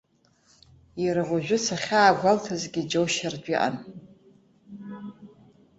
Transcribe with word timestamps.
Иара 1.03 1.23
уажәы 1.29 1.57
сахьаагәалҭазгьы 1.65 2.81
џьоушьартә 2.89 3.49
иҟан. 3.53 3.75